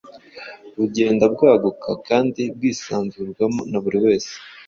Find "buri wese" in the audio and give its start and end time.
3.83-4.33